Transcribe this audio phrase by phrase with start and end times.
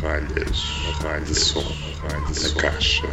[0.00, 0.64] ralhas,
[1.02, 1.64] ralhas de som,
[2.00, 3.06] ralhas na caixa.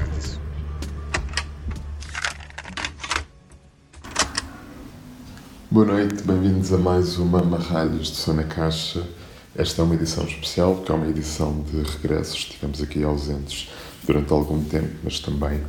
[5.70, 9.06] Boa noite, bem-vindos a mais uma Marralhas de Som na Caixa.
[9.54, 12.38] Esta é uma edição especial, porque é uma edição de regressos.
[12.38, 13.70] Estivemos aqui ausentes
[14.06, 15.62] durante algum tempo, mas também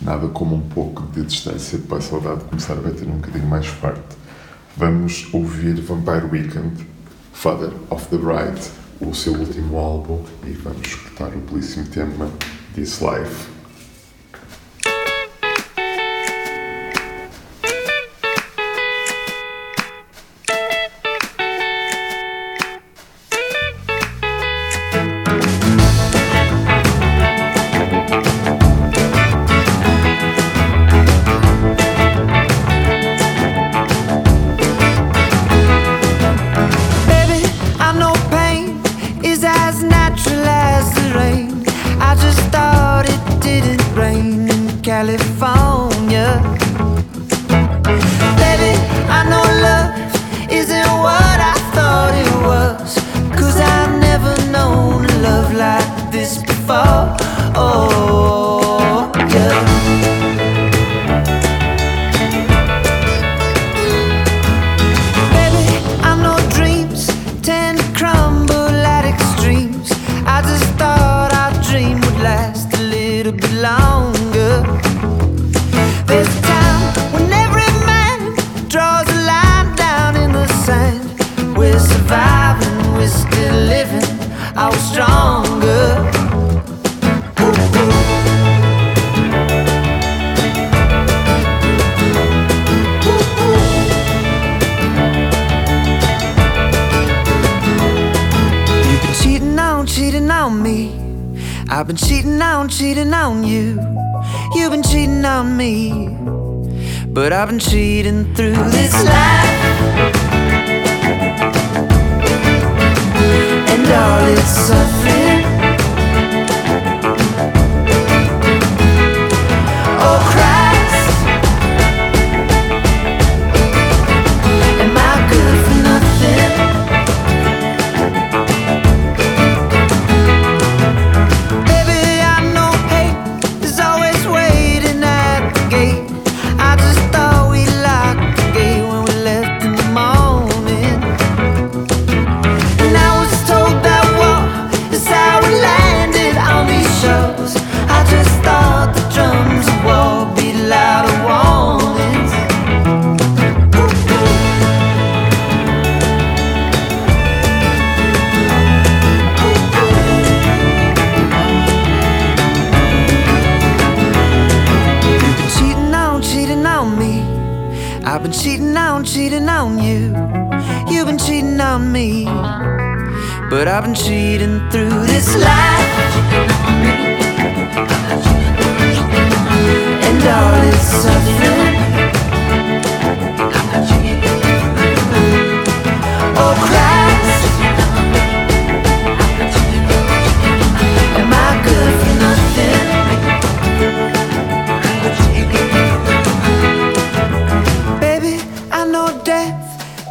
[0.00, 3.46] nada como um pouco de distância depois a saudade de começar a bater um bocadinho
[3.46, 4.16] mais forte.
[4.74, 6.86] Vamos ouvir Vampire Weekend,
[7.34, 12.30] Father of the Bride, o seu último álbum, e vamos escutar o belíssimo tema
[12.74, 13.59] This Life.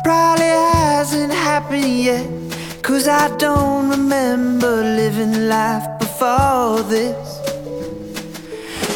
[0.03, 2.27] Probably hasn't happened yet.
[2.81, 7.39] Cause I don't remember living life before this.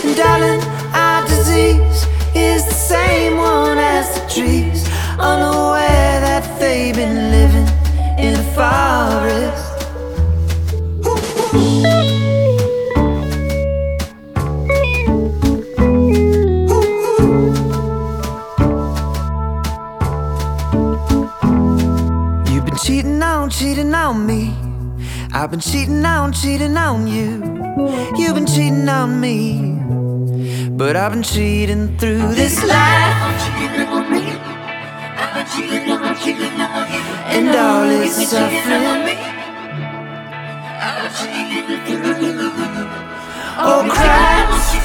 [0.03, 0.61] And darling,
[0.93, 2.05] our disease
[2.35, 4.87] is the same one as the trees.
[5.19, 7.67] Unaware that they've been living
[8.17, 9.72] in a forest.
[23.43, 24.53] On, cheating on me.
[25.33, 27.43] I've been cheating on, cheating on you.
[28.15, 29.79] You've been cheating on me.
[30.69, 33.17] But I've been cheating through this life.
[37.35, 39.19] And all its suffering.
[43.65, 44.75] Oh Christ,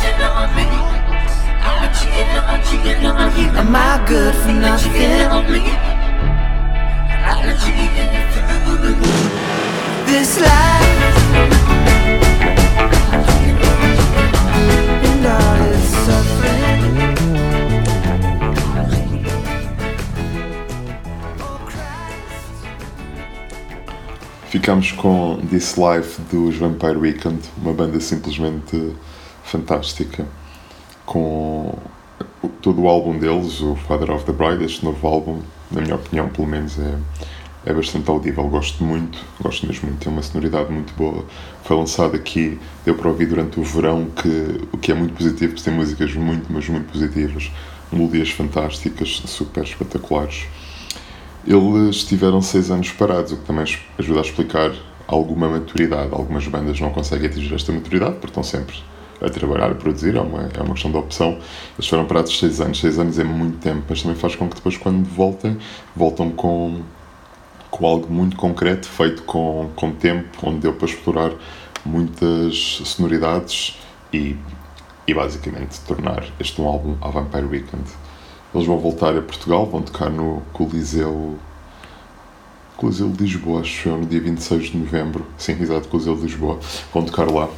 [3.56, 5.77] am I good for nothing?
[24.48, 28.94] Ficámos com This Life dos Vampire Weekend, uma banda simplesmente
[29.44, 30.26] fantástica,
[31.04, 31.74] com
[32.62, 35.40] todo o álbum deles, o Father of the Bride, este novo álbum,
[35.70, 36.94] na minha opinião, pelo menos, é,
[37.66, 38.44] é bastante audível.
[38.48, 41.24] Gosto muito, gosto mesmo muito, tem uma sonoridade muito boa.
[41.64, 45.52] Foi lançado aqui, deu para ouvir durante o verão, que, o que é muito positivo,
[45.52, 47.50] porque tem músicas muito, mas muito positivas,
[47.92, 50.46] melodias fantásticas, super espetaculares.
[51.46, 53.64] Eles estiveram seis anos parados, o que também
[53.98, 54.72] ajuda a explicar
[55.06, 56.10] alguma maturidade.
[56.12, 58.76] Algumas bandas não conseguem atingir esta maturidade, porque estão sempre
[59.20, 61.38] a trabalhar, a produzir, é uma, é uma questão de opção.
[61.76, 64.56] Eles foram parados seis anos, seis anos é muito tempo, mas também faz com que
[64.56, 65.58] depois, quando voltem,
[65.94, 66.82] voltam com,
[67.70, 71.32] com algo muito concreto, feito com, com tempo, onde deu para explorar
[71.84, 73.78] muitas sonoridades
[74.12, 74.36] e,
[75.06, 77.84] e basicamente tornar este um álbum a Vampire Weekend.
[78.54, 81.38] Eles vão voltar a Portugal, vão tocar no Coliseu.
[82.76, 85.26] Coliseu de Lisboa, acho eu, no dia 26 de novembro.
[85.36, 86.58] Sim, exato, Coliseu de Lisboa.
[86.92, 87.48] Vão tocar lá.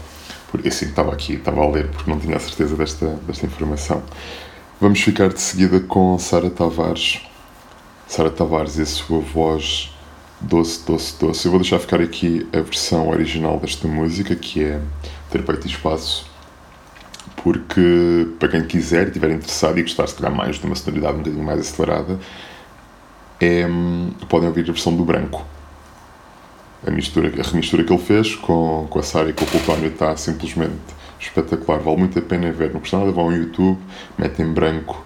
[0.50, 4.02] Por isso, estava aqui, estava a ler, porque não tinha a certeza desta, desta informação.
[4.81, 7.20] Vamos ficar de seguida com Sara Tavares.
[8.08, 9.94] Sara Tavares e a sua voz
[10.41, 11.47] doce, doce, doce.
[11.47, 14.81] Eu vou deixar ficar aqui a versão original desta música, que é
[15.31, 16.31] Ter Peito e Espaço
[17.43, 21.19] porque para quem quiser estiver interessado e gostar, se calhar, mais de uma sonoridade um
[21.19, 22.19] bocadinho mais acelerada,
[23.41, 23.67] é,
[24.29, 25.44] podem ouvir a versão do branco.
[26.86, 29.88] A, mistura, a remistura que ele fez com, com a Sara e com o Plutónio
[29.88, 30.78] está simplesmente
[31.18, 31.78] espetacular.
[31.80, 32.72] Vale muito a pena ver.
[32.72, 33.78] Não custa nada, vão ao YouTube,
[34.18, 35.04] metem branco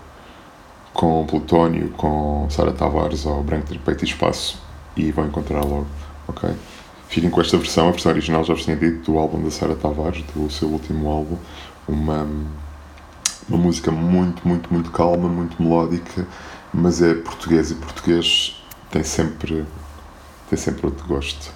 [0.92, 4.62] com Plutónio, com Sara Tavares ou Branco de Peito e Espaço
[4.96, 5.86] e vão encontrar logo.
[6.28, 6.48] Ok?
[7.08, 9.74] Fiquem com esta versão, a versão original já vos tinha dito, do álbum da Sara
[9.74, 11.36] Tavares, do seu último álbum
[11.86, 12.26] uma,
[13.48, 16.26] uma música muito, muito, muito calma, muito melódica,
[16.72, 19.64] mas é português e português tem sempre,
[20.48, 21.52] tem sempre outro gosto.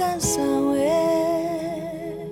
[0.00, 2.24] Canção é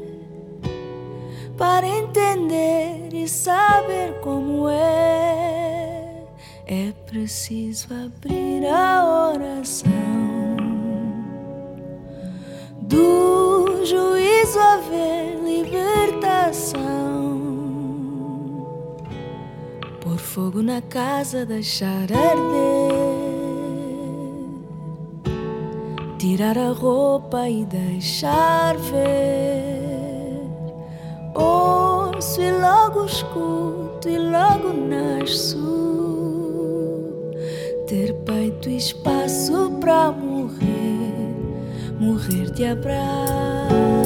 [1.58, 6.24] para entender e saber como é.
[6.66, 10.56] É preciso abrir a oração
[12.80, 16.78] do juízo haver libertação.
[20.00, 22.87] Por fogo na casa, deixar arder
[26.18, 30.42] tirar a roupa e deixar ver.
[31.34, 35.56] Ouço e logo escuto e logo nasço.
[37.86, 41.34] Ter peito e espaço para morrer,
[42.00, 43.97] morrer de abraço.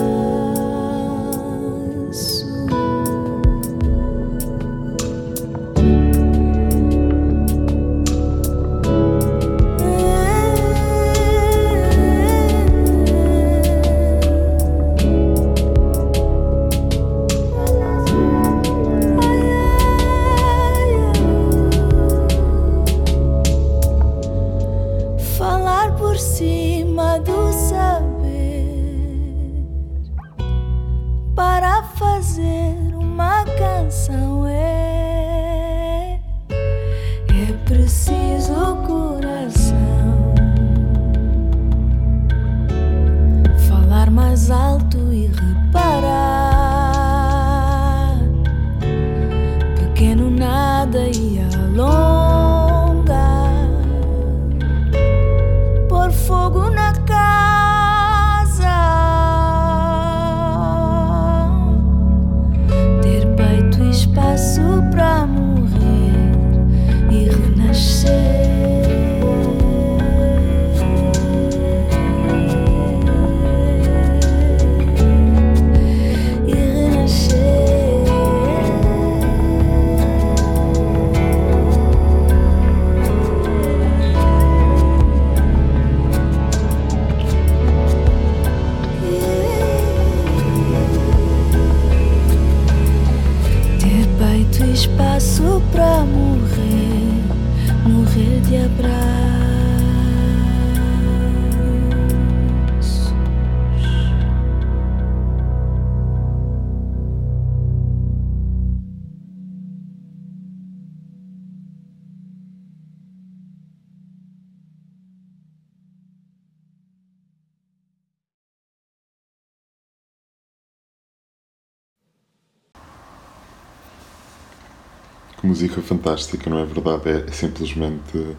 [125.42, 127.08] Que música fantástica, não é verdade?
[127.08, 128.36] É, é simplesmente.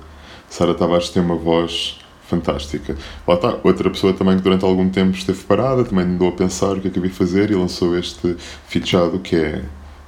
[0.50, 2.96] Sara Tavares tem uma voz fantástica.
[3.28, 6.78] Lá está, outra pessoa também que durante algum tempo esteve parada, também andou a pensar
[6.78, 8.36] o que é que havia fazer e lançou este
[8.68, 9.62] Fichado, que é,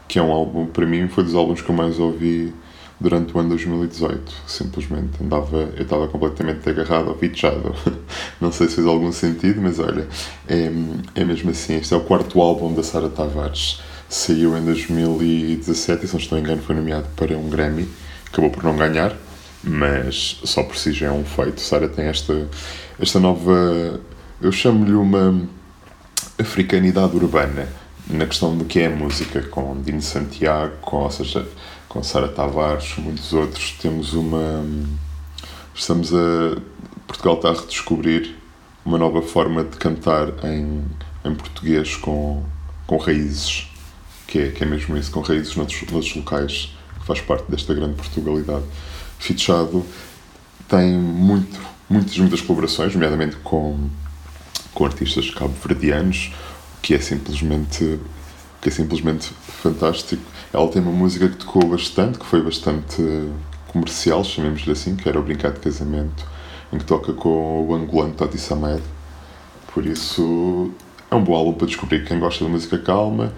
[0.07, 2.53] que é um álbum, para mim, foi dos álbuns que eu mais ouvi
[2.99, 4.31] durante o ano 2018.
[4.47, 7.75] Simplesmente andava, eu estava completamente agarrado ao Fichado.
[8.39, 10.07] Não sei se fez algum sentido, mas olha,
[10.47, 10.71] é,
[11.15, 11.75] é mesmo assim.
[11.75, 13.81] Este é o quarto álbum da Sara Tavares.
[14.09, 17.87] Saiu em 2017 e, se não estou engano, foi nomeado para um Grammy.
[18.27, 19.15] Acabou por não ganhar,
[19.63, 21.59] mas só por si já é um feito.
[21.61, 22.47] Sara tem esta,
[22.99, 23.99] esta nova.
[24.41, 25.47] Eu chamo-lhe uma
[26.37, 27.67] africanidade urbana
[28.07, 31.47] na questão do que é a música, com Dino Santiago, com, ou seja,
[31.89, 33.71] com Sara Tavares, muitos outros.
[33.81, 34.65] Temos uma.
[35.73, 36.57] Estamos a.
[37.07, 38.35] Portugal está a redescobrir
[38.85, 40.83] uma nova forma de cantar em,
[41.23, 42.43] em português com,
[42.85, 43.67] com raízes,
[44.27, 47.73] que é, que é mesmo isso, com raízes noutros, noutros locais, que faz parte desta
[47.73, 48.65] grande Portugalidade.
[49.19, 49.85] Fichado
[50.67, 53.89] tem muito, muitas, muitas colaborações, nomeadamente com,
[54.73, 56.31] com artistas cabo-verdianos,
[56.81, 57.99] que é simplesmente
[58.61, 60.23] que é simplesmente fantástico.
[60.51, 63.29] Ela tem uma música que tocou bastante, que foi bastante
[63.67, 66.25] comercial, chamemos-lhe assim, que era o Brincar de Casamento,
[66.73, 68.81] em que toca com o angolano Toti Samed.
[69.71, 70.71] Por isso,
[71.11, 73.31] é um bom álbum para descobrir quem gosta de música calma,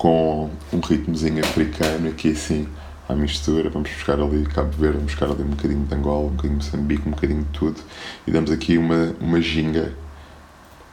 [0.00, 2.66] com um ritmozinho africano, aqui assim,
[3.06, 3.68] à mistura.
[3.68, 6.64] Vamos buscar ali Cabo Verde, vamos buscar ali um bocadinho de Angola, um bocadinho de
[6.64, 7.76] Moçambique, um bocadinho de tudo.
[8.26, 9.92] E damos aqui uma, uma ginga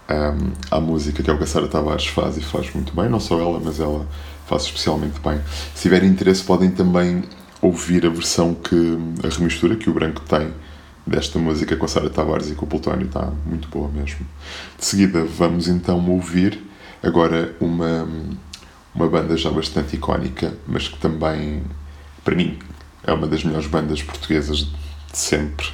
[0.09, 3.07] um, à música, que é o que a Sara Tavares faz e faz muito bem,
[3.07, 4.05] não só ela, mas ela
[4.45, 5.39] faz especialmente bem.
[5.73, 7.23] Se tiverem interesse, podem também
[7.61, 10.53] ouvir a versão que a remistura que o Branco tem
[11.05, 14.27] desta música com a Sara Tavares e com o Plutónio, está muito boa mesmo.
[14.77, 16.61] De seguida, vamos então ouvir
[17.01, 18.05] agora uma,
[18.97, 21.61] uma banda já bastante icónica, mas que também,
[22.23, 22.57] para mim,
[23.03, 24.57] é uma das melhores bandas portuguesas
[25.11, 25.67] de sempre.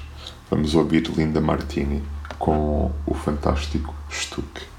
[0.51, 2.03] Vamos ouvir Linda Martini
[2.37, 4.72] com o fantástico Stuck.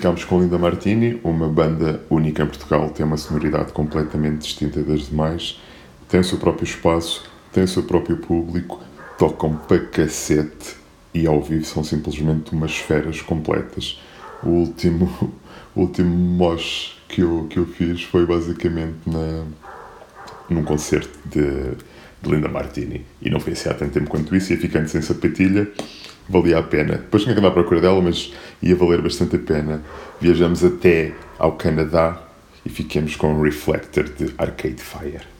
[0.00, 5.10] Ficámos com Linda Martini, uma banda única em Portugal, tem uma sonoridade completamente distinta das
[5.10, 5.60] demais,
[6.08, 8.80] tem o seu próprio espaço, tem o seu próprio público,
[9.18, 10.74] tocam para cacete
[11.12, 14.00] e ao vivo são simplesmente umas esferas completas.
[14.42, 15.34] O último,
[15.76, 19.44] o último mosh que eu, que eu fiz foi basicamente na,
[20.48, 21.76] num concerto de,
[22.22, 23.04] de Linda Martini.
[23.20, 25.68] E não foi assim há tanto tempo quanto isso, ia ficando sem sapatilha,
[26.28, 26.96] valia a pena.
[26.96, 29.82] Depois tinha que andar à procura dela, mas ia valer bastante a pena.
[30.20, 32.22] Viajamos até ao Canadá
[32.64, 35.39] e ficamos com o Reflector de Arcade Fire.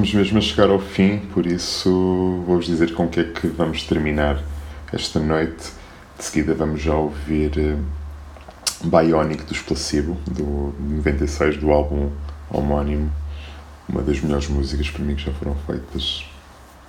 [0.00, 3.46] Estamos mesmo a chegar ao fim, por isso vou-vos dizer com o que é que
[3.48, 4.42] vamos terminar
[4.90, 5.72] esta noite.
[6.16, 12.10] De seguida vamos já ouvir uh, Bionic dos Placebo, do 96, do álbum
[12.48, 13.12] homónimo.
[13.86, 16.24] Uma das melhores músicas para mim que já foram feitas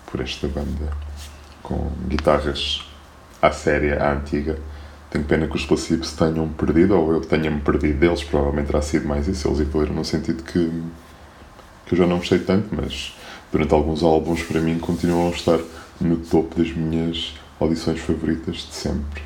[0.10, 0.94] por esta banda,
[1.62, 2.90] com guitarras
[3.42, 4.58] à séria, à antiga.
[5.10, 8.82] Tenho pena que os Placebo se tenham perdido, ou eu tenha-me perdido deles, provavelmente terá
[8.82, 9.50] sido mais isso.
[9.50, 10.72] Eles evoluíram no sentido que
[11.92, 13.14] que eu já não gostei tanto, mas
[13.52, 15.60] durante alguns álbuns para mim continuam a estar
[16.00, 19.22] no topo das minhas audições favoritas de sempre.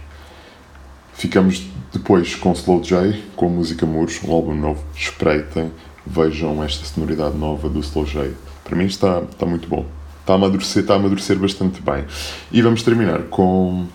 [1.13, 4.83] Ficamos depois com Slow J, com a música Muros, um álbum novo.
[4.95, 5.71] Espreitem,
[6.07, 8.31] vejam esta sonoridade nova do Slow J.
[8.63, 9.85] Para mim está, está muito bom.
[10.21, 12.03] Está a amadurecer, está a amadurecer bastante bem.
[12.51, 13.85] E vamos terminar com,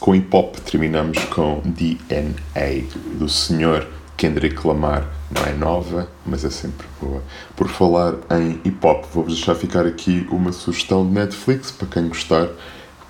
[0.00, 0.56] com hip hop.
[0.56, 2.82] Terminamos com DNA
[3.16, 7.22] do Senhor Kendrick Lamar não é nova, mas é sempre boa.
[7.56, 12.08] Por falar em hip hop, vou-vos deixar ficar aqui uma sugestão de Netflix para quem
[12.08, 12.48] gostar.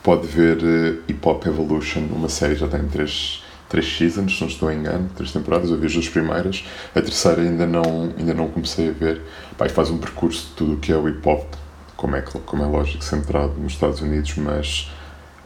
[0.02, 4.48] Pode ver uh, Hip Hop Evolution, uma série já tem três, três seasons, se não
[4.48, 5.68] estou em engano, três temporadas.
[5.68, 9.20] Eu vi as duas primeiras, a terceira ainda não, ainda não comecei a ver.
[9.58, 11.52] Pai, faz um percurso de tudo o que é o hip hop,
[11.96, 14.90] como é, como é lógico, centrado nos Estados Unidos, mas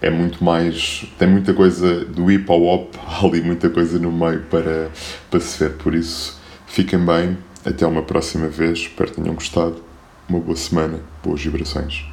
[0.02, 1.06] é muito mais.
[1.18, 4.90] tem muita coisa do hip hop, ali muita coisa no meio para,
[5.30, 5.72] para se ver.
[5.78, 6.39] Por isso,
[6.70, 8.78] fiquem bem, até uma próxima vez.
[8.78, 9.82] Espero que tenham gostado.
[10.28, 12.04] Uma boa semana, boas vibrações.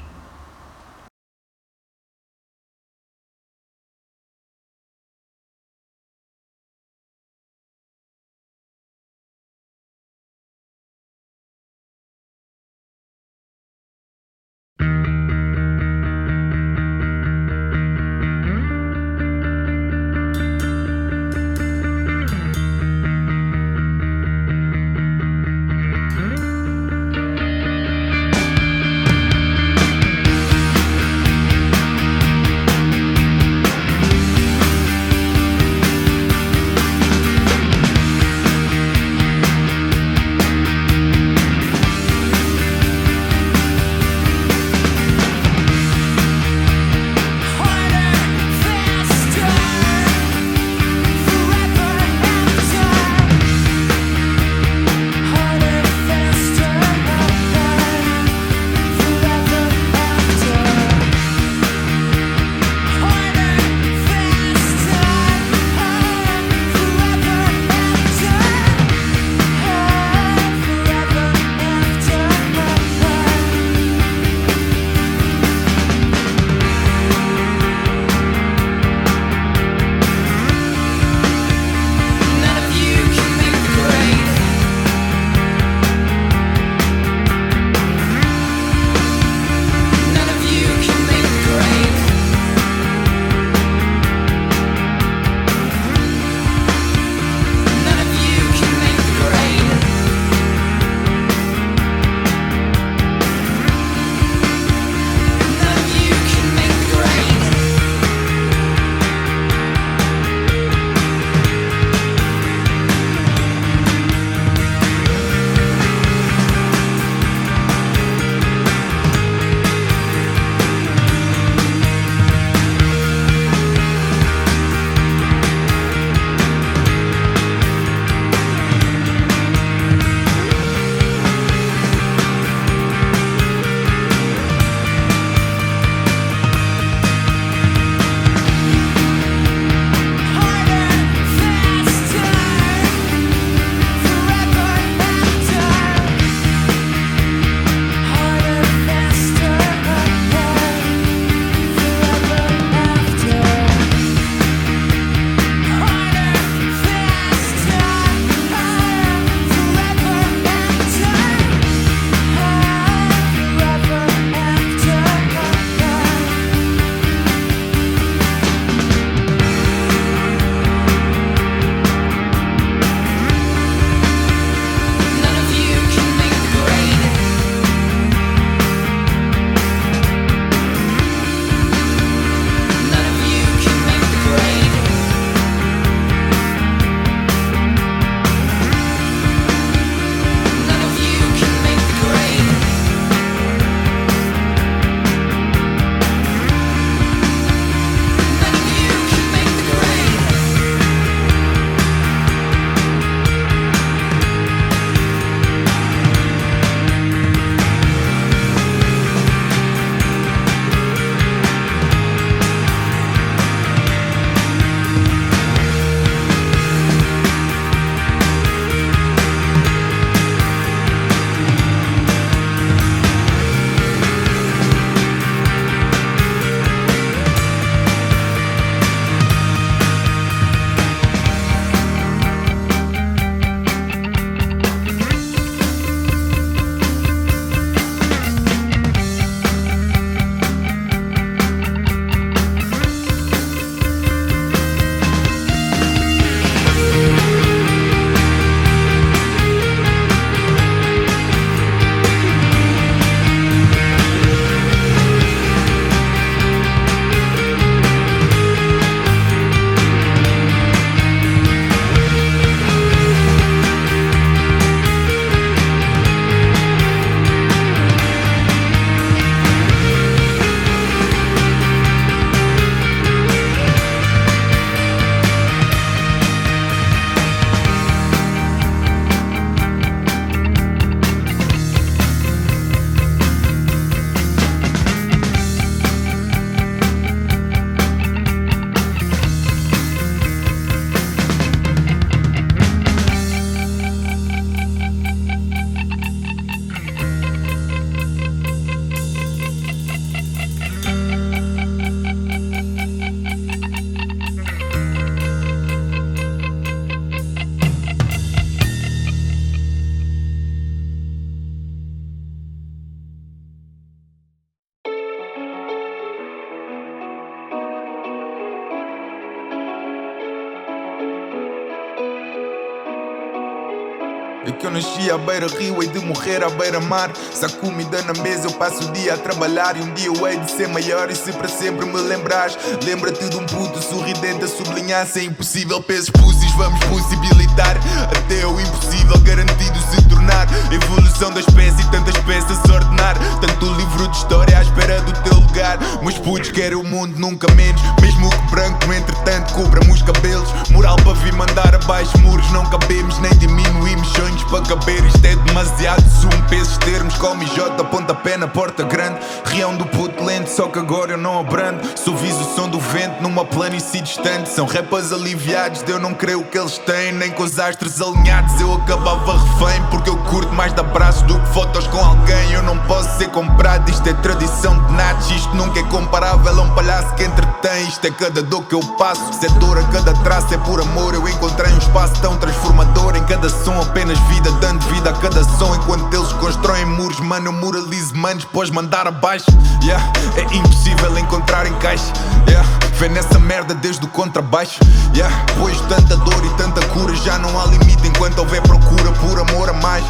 [324.78, 327.12] Nasci à beira-rio e de morrer à beira-mar.
[327.34, 329.76] Se há comida na mesa, eu passo o dia a trabalhar.
[329.76, 332.58] E um dia eu hei de ser maior e se para sempre me lembrares.
[332.86, 335.08] Lembra-te de um puto sorridente a sublinhar.
[335.08, 337.78] Se é impossível, pesos pussis, vamos possibilitar.
[338.04, 340.48] Até o impossível garantido se tornar.
[340.72, 343.18] Evolução da espécie tantas peças a ordenar.
[343.42, 345.80] Tanto livro de história à espera do teu lugar.
[346.02, 347.82] Meus putos querem o mundo nunca menos.
[348.00, 350.50] Mesmo que branco, entretanto, cobra-me os cabelos.
[350.70, 355.04] Moral para vir mandar abaixo muros, não cabemos nem diminuímos sonhos para caber.
[355.06, 359.20] Isto é demasiado zoom, pesos termos, come J, pontapé na porta grande.
[359.46, 361.82] Rião do puto lento, só que agora eu não abrando.
[361.98, 364.50] Suviso o som do vento numa planície distante.
[364.50, 368.60] São rappers aliviados, de eu não creio que eles têm, nem com os astros alinhados.
[368.60, 372.52] Eu acabava refém, porque eu curto mais de abraços do que fotos com alguém.
[372.52, 375.32] Eu não posso ser comprado, isto é tradição de natos.
[375.32, 377.88] Isto nunca é comparável a um palhaço que entretém.
[377.88, 380.82] Isto é cada dor que eu passo, se é dor a cada traço, é por
[380.82, 381.14] amor.
[381.14, 385.44] Eu encontrei um espaço tão transformador em cada som, apenas vida, dando vida a cada
[385.44, 385.76] som.
[385.76, 389.46] Enquanto eles constroem muros, mano, eu moralizo manos, depois mandar abaixo.
[389.84, 390.04] Yeah,
[390.36, 392.12] é impossível encontrar encaixe.
[392.48, 394.80] Yeah, vê nessa merda desde o contrabaixo.
[395.16, 399.40] Yeah, pois tanta dor e tanta cura, já não há limite enquanto houver procura por
[399.40, 400.04] amor a mais.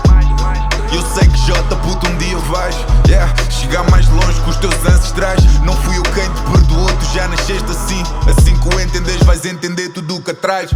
[0.94, 2.76] Eu sei que J puto um dia vais
[3.10, 7.06] yeah, Chegar mais longe que os teus ancestrais Não fui eu quem te perdoou, tu
[7.14, 10.72] já nasceste assim Assim que o entendes vais entender tudo o que atrás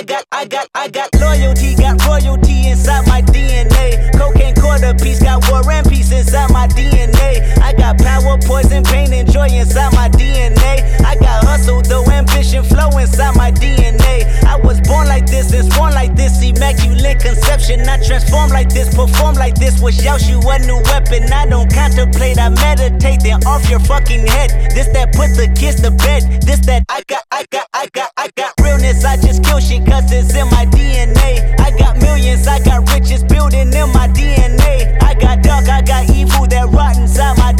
[0.00, 4.10] I got, I got, I got, loyalty, got royalty inside my DNA.
[4.16, 7.58] Cocaine quarter piece, got war and peace inside my DNA.
[7.58, 11.04] I got power, poison, pain, and joy inside my DNA.
[11.04, 12.09] I got hustle, though
[12.50, 14.26] ambition, flow inside my DNA.
[14.44, 17.80] I was born like this and sworn like this, immaculate conception.
[17.88, 21.32] I transform like this, perform like this, wish out you a new weapon.
[21.32, 24.50] I don't contemplate, I meditate, then off your fucking head.
[24.74, 26.42] This that put the kids to bed.
[26.42, 29.04] This that I got, I got, I got, I got realness.
[29.04, 31.58] I just kill shit cause it's in my DNA.
[31.60, 35.02] I got millions, I got riches building in my DNA.
[35.02, 37.52] I got dark, I got evil that rot inside my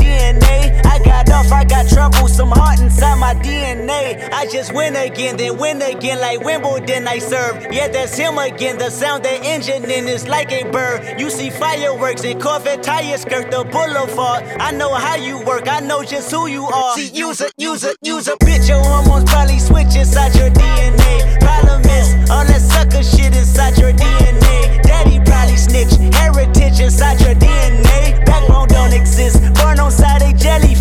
[1.71, 4.31] got off, I got trouble, some heart inside my DNA.
[4.33, 7.73] I just win again, then win again like Wimbledon I serve.
[7.73, 8.79] Yeah, that's him again.
[8.79, 11.21] The sound that engine in is like a bird.
[11.21, 14.45] You see fireworks and Corvette tires skirt the boulevard.
[14.61, 16.95] I know how you work, I know just who you are.
[16.95, 18.68] See, use a, use a, use a bitch.
[18.68, 21.41] Your hormones probably switch inside your DNA.
[21.41, 24.83] Problem is, all that sucker shit inside your DNA.
[24.83, 27.30] Daddy probably snitch, heritage inside your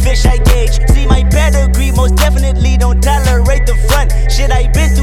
[0.10, 0.90] jellyfish I gauge.
[0.90, 4.12] See my pedigree, most definitely don't tolerate the front.
[4.32, 4.96] Shit I been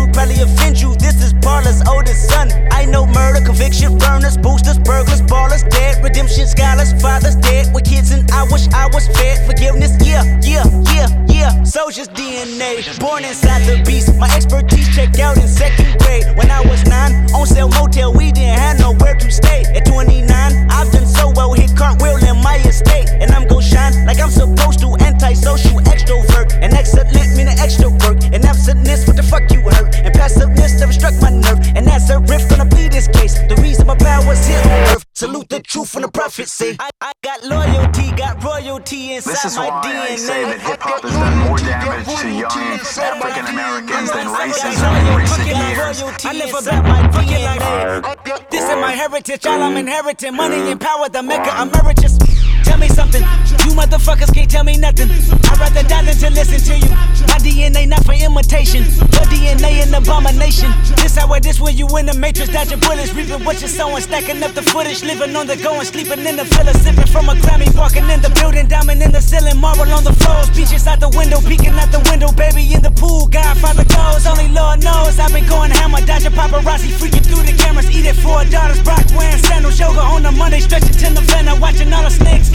[1.47, 2.51] Paula's oldest son.
[2.73, 8.11] I know murder, conviction, burners, boosters, burglars, ballers, dead, redemption, scholars, fathers dead with kids,
[8.11, 9.47] and I wish I was fed.
[9.47, 11.63] Forgiveness, yeah, yeah, yeah, yeah.
[11.63, 14.13] Soldier's DNA, born inside the beast.
[14.19, 16.27] My expertise checked out in second grade.
[16.37, 19.63] When I was nine, on sale motel, we didn't have nowhere to stay.
[19.73, 23.09] At 29, I've done so well, hit cartwheel in my estate.
[23.23, 24.97] And I'm gon' shine like I'm supposed to.
[24.99, 26.59] Antisocial extrovert.
[26.61, 28.19] And excellent meaning extra work.
[28.33, 29.95] And absentness, what the fuck you hurt?
[30.27, 31.61] And passiveness never struck my nerve.
[31.77, 33.39] And that's a riff gonna be this case.
[33.49, 35.05] The reason my power's here on earth.
[35.15, 36.77] Salute the truth and the prophecy.
[36.81, 40.01] I, I got loyalty, got royalty inside This is my why DNA.
[40.01, 44.93] I say that hip hop has done more damage to young African Americans than racism
[44.99, 46.25] in recent years.
[46.25, 48.51] I live about my fucking life.
[48.51, 50.35] This is my heritage, all I'm inheriting.
[50.35, 52.26] Money and power, the mecca emeritus.
[52.67, 53.23] Tell me something,
[53.63, 55.07] you motherfuckers can't tell me nothing.
[55.07, 56.91] I'd rather die than to listen to you.
[57.31, 58.83] My DNA not for imitation,
[59.15, 60.75] your DNA an abomination.
[60.99, 64.03] This how it is when you in the matrix, dodging bullets, reaping what you're sowing,
[64.03, 67.29] stacking up the footage, living on the go and sleeping in the villa, sipping from
[67.29, 70.89] a Grammy, walking in the building, diamond in the ceiling, marble on the floors, beaches
[70.89, 74.83] out the window, peeking out the window, baby in the pool, Godfather goes, only Lord
[74.83, 79.07] knows I've been going hammer, dodging paparazzi, freaking through the cameras, eating four daughters, Brock
[79.15, 79.79] wearing sandals.
[79.79, 81.61] yoga on a Monday, stretching till the November.
[81.61, 82.51] Watching all the snakes,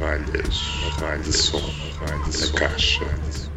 [0.00, 0.62] Ralhas,
[0.98, 3.49] ralhas de som, na caixa.